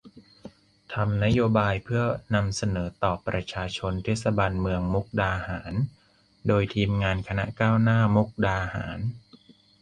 [0.93, 2.03] ทำนโยบายเพื่อ
[2.35, 5.73] นำเสนอต่อประชาชนเทศบาลเมืองมุกดาหาร
[6.47, 8.99] โดยทีมงานคณะก้าวหน้ามุกดาหาร